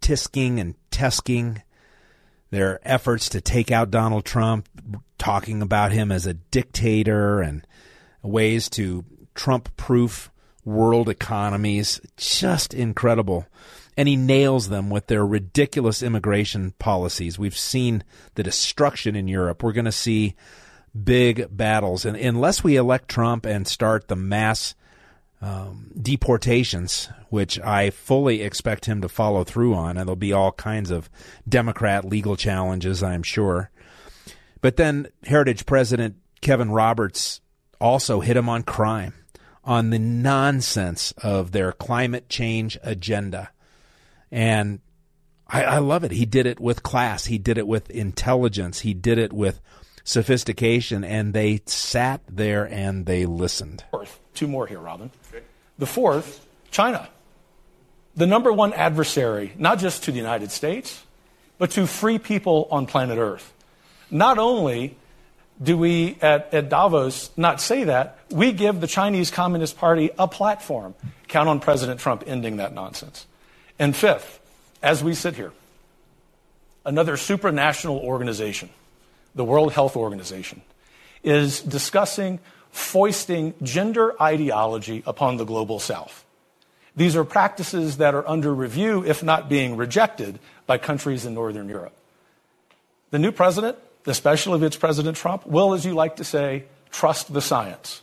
[0.00, 1.62] tisking and tesking,
[2.50, 4.68] their efforts to take out Donald Trump,
[5.18, 7.66] talking about him as a dictator and
[8.22, 9.04] ways to
[9.34, 10.30] Trump proof
[10.64, 12.00] world economies.
[12.16, 13.46] Just incredible.
[13.96, 17.38] And he nails them with their ridiculous immigration policies.
[17.38, 18.02] We've seen
[18.34, 19.62] the destruction in Europe.
[19.62, 20.34] We're going to see
[21.00, 22.04] big battles.
[22.04, 24.74] And unless we elect Trump and start the mass
[25.40, 30.52] um, deportations, which I fully expect him to follow through on, and there'll be all
[30.52, 31.10] kinds of
[31.48, 33.70] Democrat legal challenges, I'm sure.
[34.60, 37.40] But then Heritage President Kevin Roberts
[37.80, 39.14] also hit him on crime,
[39.64, 43.50] on the nonsense of their climate change agenda.
[44.30, 44.80] And
[45.48, 46.10] I, I love it.
[46.12, 49.60] He did it with class, he did it with intelligence, he did it with
[50.04, 53.84] sophistication, and they sat there and they listened.
[54.34, 55.10] Two more here, Robin.
[55.78, 57.08] The fourth, China.
[58.16, 61.02] The number one adversary, not just to the United States,
[61.58, 63.52] but to free people on planet Earth.
[64.10, 64.96] Not only
[65.62, 70.26] do we at, at, Davos not say that, we give the Chinese Communist Party a
[70.26, 70.94] platform.
[71.28, 73.26] Count on President Trump ending that nonsense.
[73.78, 74.40] And fifth,
[74.82, 75.52] as we sit here,
[76.84, 78.70] another supranational organization,
[79.34, 80.62] the World Health Organization,
[81.22, 82.40] is discussing
[82.70, 86.24] foisting gender ideology upon the global south.
[86.96, 91.68] These are practices that are under review, if not being rejected, by countries in Northern
[91.68, 91.94] Europe.
[93.10, 97.32] The new president, especially if it's President Trump, will, as you like to say, trust
[97.32, 98.02] the science.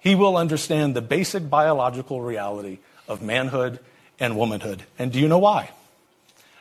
[0.00, 2.78] He will understand the basic biological reality
[3.08, 3.80] of manhood
[4.20, 4.84] and womanhood.
[4.98, 5.70] And do you know why?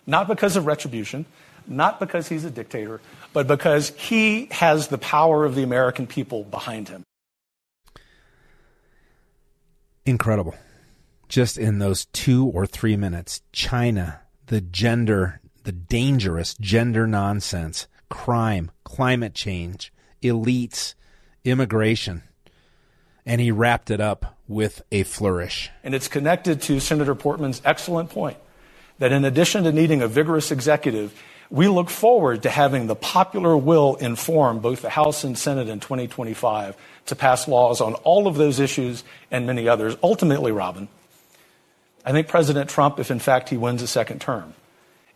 [0.05, 1.25] Not because of retribution,
[1.67, 3.01] not because he's a dictator,
[3.33, 7.03] but because he has the power of the American people behind him.
[10.07, 10.55] incredible.
[11.27, 18.71] Just in those two or three minutes, China, the gender, the dangerous gender nonsense, crime,
[18.83, 19.91] climate change,
[20.21, 20.95] elites,
[21.43, 22.23] immigration.
[23.25, 25.69] And he wrapped it up with a flourish.
[25.83, 28.37] And it's connected to Senator Portman's excellent point
[28.99, 31.13] that in addition to needing a vigorous executive,
[31.49, 35.79] we look forward to having the popular will inform both the House and Senate in
[35.79, 36.75] 2025
[37.07, 39.95] to pass laws on all of those issues and many others.
[40.03, 40.87] Ultimately, Robin,
[42.05, 44.53] I think President Trump, if in fact he wins a second term,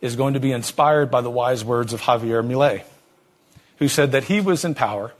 [0.02, 2.82] is going to be inspired by the wise words of Javier Milei,
[3.78, 5.12] who said that he was in power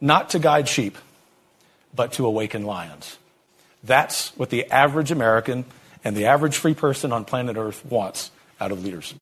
[0.00, 0.96] not to guide sheep,
[1.94, 3.18] but to awaken lions.
[3.84, 5.66] That's what the average American
[6.02, 9.14] and the average free person on planet Earth wants out of leaders.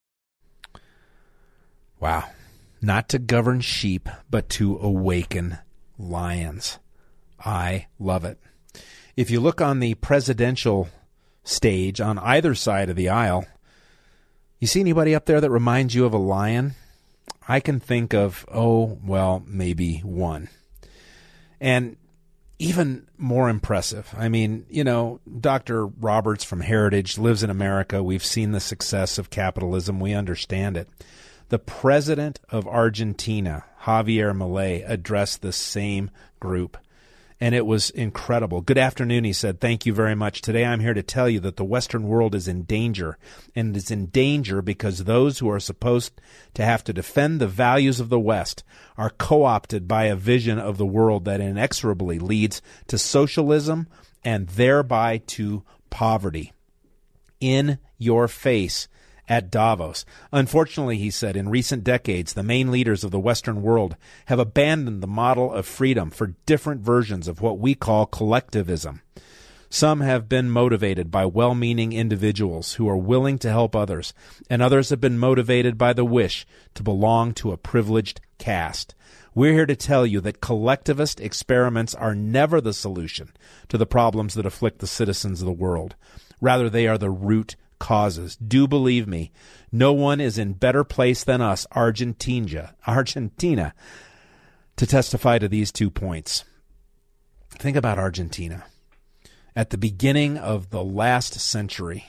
[2.01, 2.25] Wow.
[2.81, 5.59] Not to govern sheep, but to awaken
[5.99, 6.79] lions.
[7.45, 8.39] I love it.
[9.17, 10.89] If you look on the presidential
[11.43, 13.47] stage on either side of the aisle,
[14.59, 16.75] you see anybody up there that reminds you of a lion?
[17.47, 20.49] I can think of, oh, well, maybe one.
[21.61, 21.97] And
[22.59, 24.13] even more impressive.
[24.17, 25.87] I mean, you know, Dr.
[25.87, 28.03] Roberts from Heritage lives in America.
[28.03, 30.01] We've seen the success of capitalism.
[30.01, 30.89] We understand it.
[31.51, 36.77] The president of Argentina, Javier Milei, addressed the same group.
[37.41, 38.63] And it was incredible.
[38.63, 39.61] Good afternoon, he said.
[39.61, 40.43] Thank you very much.
[40.43, 43.17] Today I'm here to tell you that the Western world is in danger.
[43.55, 46.21] And it's in danger because those who are supposed
[46.55, 48.65] to have to defend the values of the West
[48.97, 53.87] are co opted by a vision of the world that inexorably leads to socialism
[54.25, 56.53] and thereby to poverty.
[57.41, 58.89] In your face
[59.29, 60.05] at Davos.
[60.33, 65.03] Unfortunately, he said, in recent decades, the main leaders of the Western world have abandoned
[65.03, 69.03] the model of freedom for different versions of what we call collectivism.
[69.71, 74.15] Some have been motivated by well meaning individuals who are willing to help others,
[74.49, 78.95] and others have been motivated by the wish to belong to a privileged caste.
[79.35, 83.31] We're here to tell you that collectivist experiments are never the solution
[83.69, 85.97] to the problems that afflict the citizens of the world.
[86.41, 88.37] Rather, they are the root causes.
[88.37, 89.33] Do believe me,
[89.71, 93.75] no one is in better place than us, Argentina, Argentina,
[94.77, 96.45] to testify to these two points.
[97.51, 98.65] Think about Argentina.
[99.57, 102.07] At the beginning of the last century,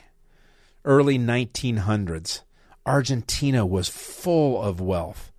[0.86, 2.42] early 1900s,
[2.86, 5.32] Argentina was full of wealth.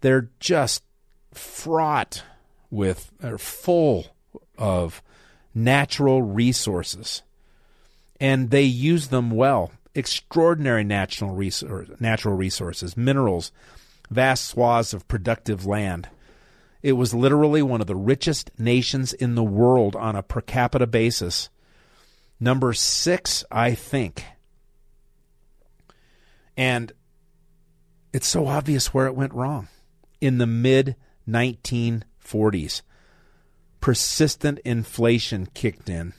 [0.00, 0.82] They're just
[1.32, 2.22] fraught
[2.70, 4.06] with, or full
[4.58, 5.02] of
[5.54, 7.22] natural resources
[8.20, 9.72] and they use them well.
[9.94, 11.36] Extraordinary natural,
[11.98, 13.50] natural resources, minerals,
[14.10, 16.08] vast swaths of productive land.
[16.82, 20.86] It was literally one of the richest nations in the world on a per capita
[20.86, 21.50] basis.
[22.38, 24.24] Number six, I think,
[26.60, 26.92] And
[28.12, 29.68] it's so obvious where it went wrong.
[30.20, 30.94] In the mid
[31.26, 32.82] 1940s,
[33.80, 36.12] persistent inflation kicked in,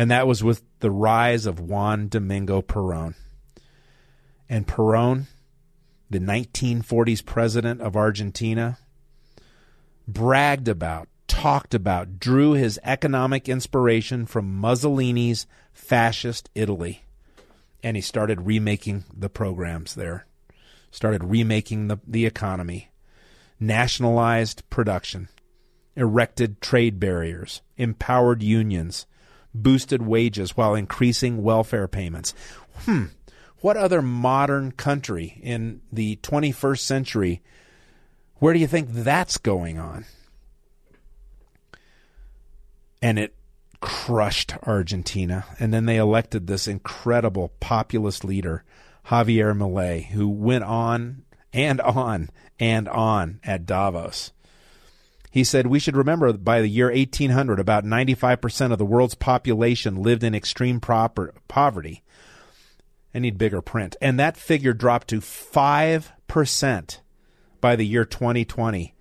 [0.00, 3.16] and that was with the rise of Juan Domingo Perón.
[4.48, 5.24] And Perón,
[6.08, 8.78] the 1940s president of Argentina,
[10.08, 17.04] bragged about, talked about, drew his economic inspiration from Mussolini's fascist Italy.
[17.82, 20.24] And he started remaking the programs there,
[20.90, 22.90] started remaking the, the economy,
[23.60, 25.28] nationalized production,
[25.94, 29.04] erected trade barriers, empowered unions,
[29.54, 32.34] boosted wages while increasing welfare payments.
[32.84, 33.06] Hmm.
[33.60, 37.42] What other modern country in the 21st century,
[38.36, 40.06] where do you think that's going on?
[43.02, 43.34] And it
[43.80, 45.44] crushed Argentina.
[45.58, 48.64] And then they elected this incredible populist leader,
[49.06, 54.32] Javier Milei, who went on and on and on at Davos.
[55.30, 59.14] He said, We should remember that by the year 1800, about 95% of the world's
[59.14, 62.02] population lived in extreme proper, poverty.
[63.14, 63.96] I need bigger print.
[64.00, 66.98] And that figure dropped to 5%
[67.60, 68.94] by the year 2020,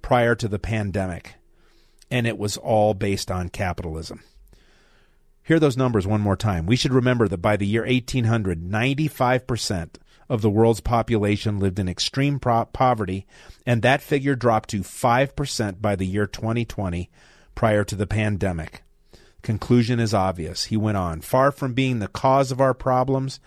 [0.00, 1.34] prior to the pandemic.
[2.10, 4.22] And it was all based on capitalism.
[5.42, 6.64] Hear those numbers one more time.
[6.64, 9.96] We should remember that by the year 1800, 95%
[10.28, 13.26] of the world's population lived in extreme pro- poverty,
[13.66, 17.10] and that figure dropped to 5% by the year 2020,
[17.54, 18.82] prior to the pandemic.
[19.42, 20.64] Conclusion is obvious.
[20.64, 21.20] He went on.
[21.20, 23.40] Far from being the cause of our problems,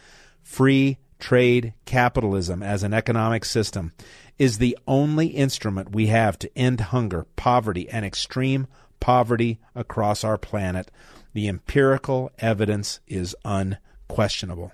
[0.44, 3.94] free trade capitalism as an economic system
[4.38, 8.68] is the only instrument we have to end hunger, poverty, and extreme
[9.00, 10.92] poverty across our planet.
[11.34, 14.72] The empirical evidence is unquestionable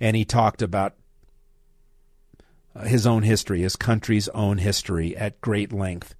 [0.00, 0.94] and he talked about
[2.74, 6.14] uh, his own history, his country's own history at great length.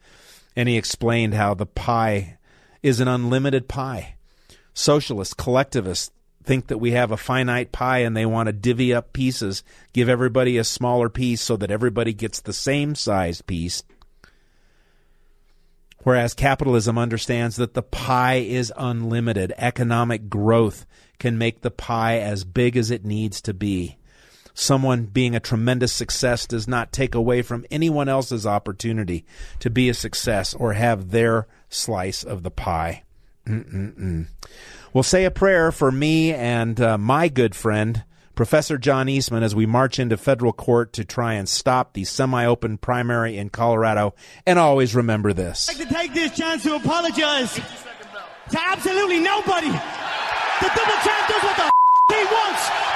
[0.54, 2.38] And he explained how the pie
[2.82, 4.14] is an unlimited pie.
[4.72, 6.10] Socialists, collectivists
[6.44, 10.08] think that we have a finite pie and they want to divvy up pieces, give
[10.08, 13.82] everybody a smaller piece so that everybody gets the same sized piece.
[16.06, 19.52] Whereas capitalism understands that the pie is unlimited.
[19.56, 20.86] Economic growth
[21.18, 23.96] can make the pie as big as it needs to be.
[24.54, 29.26] Someone being a tremendous success does not take away from anyone else's opportunity
[29.58, 33.02] to be a success or have their slice of the pie.
[33.44, 34.28] Mm-mm-mm.
[34.92, 38.04] We'll say a prayer for me and uh, my good friend,
[38.36, 42.44] Professor John Eastman, as we march into federal court to try and stop the semi
[42.44, 44.14] open primary in Colorado.
[44.46, 45.70] And always remember this.
[45.70, 49.68] I'd like to take this chance to apologize to absolutely nobody.
[49.68, 51.72] The double champ does what the
[52.14, 52.95] he wants.